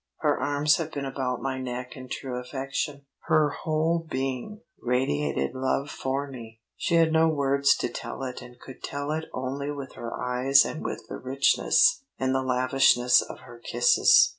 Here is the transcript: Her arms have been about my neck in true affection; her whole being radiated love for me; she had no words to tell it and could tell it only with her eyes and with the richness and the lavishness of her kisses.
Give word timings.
Her 0.21 0.39
arms 0.41 0.77
have 0.77 0.91
been 0.91 1.05
about 1.05 1.43
my 1.43 1.59
neck 1.59 1.95
in 1.95 2.09
true 2.09 2.39
affection; 2.39 3.05
her 3.25 3.51
whole 3.51 3.99
being 3.99 4.61
radiated 4.81 5.53
love 5.53 5.91
for 5.91 6.25
me; 6.27 6.59
she 6.75 6.95
had 6.95 7.13
no 7.13 7.27
words 7.27 7.75
to 7.77 7.87
tell 7.87 8.23
it 8.23 8.41
and 8.41 8.59
could 8.59 8.81
tell 8.81 9.11
it 9.11 9.25
only 9.31 9.69
with 9.69 9.93
her 9.93 10.19
eyes 10.19 10.65
and 10.65 10.83
with 10.83 11.05
the 11.07 11.19
richness 11.19 12.01
and 12.17 12.33
the 12.33 12.41
lavishness 12.41 13.21
of 13.21 13.41
her 13.41 13.59
kisses. 13.59 14.29